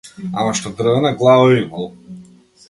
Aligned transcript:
Ама 0.43 0.53
што 0.59 0.71
дрвена 0.79 1.11
глава 1.19 1.53
имал. 1.61 1.87